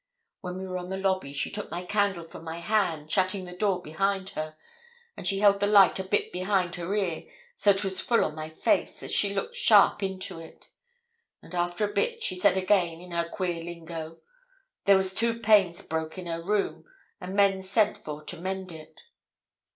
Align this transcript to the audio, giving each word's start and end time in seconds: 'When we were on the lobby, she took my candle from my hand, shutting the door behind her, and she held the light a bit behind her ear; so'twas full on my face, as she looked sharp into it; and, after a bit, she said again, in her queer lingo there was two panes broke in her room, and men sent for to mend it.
'When 0.39 0.57
we 0.57 0.65
were 0.67 0.79
on 0.79 0.89
the 0.89 0.97
lobby, 0.97 1.31
she 1.31 1.51
took 1.51 1.69
my 1.69 1.85
candle 1.85 2.23
from 2.23 2.43
my 2.43 2.57
hand, 2.57 3.11
shutting 3.11 3.45
the 3.45 3.53
door 3.55 3.83
behind 3.83 4.29
her, 4.29 4.57
and 5.15 5.27
she 5.27 5.41
held 5.41 5.59
the 5.59 5.67
light 5.67 5.99
a 5.99 6.03
bit 6.03 6.31
behind 6.31 6.73
her 6.73 6.95
ear; 6.95 7.25
so'twas 7.55 8.01
full 8.01 8.25
on 8.25 8.33
my 8.33 8.49
face, 8.49 9.03
as 9.03 9.11
she 9.11 9.31
looked 9.31 9.53
sharp 9.55 10.01
into 10.01 10.39
it; 10.39 10.69
and, 11.43 11.53
after 11.53 11.85
a 11.85 11.93
bit, 11.93 12.23
she 12.23 12.35
said 12.35 12.57
again, 12.57 12.99
in 12.99 13.11
her 13.11 13.29
queer 13.29 13.63
lingo 13.63 14.17
there 14.85 14.97
was 14.97 15.13
two 15.13 15.39
panes 15.39 15.83
broke 15.83 16.17
in 16.17 16.25
her 16.25 16.41
room, 16.41 16.83
and 17.19 17.35
men 17.35 17.61
sent 17.61 17.95
for 17.99 18.23
to 18.23 18.37
mend 18.41 18.71
it. 18.71 19.01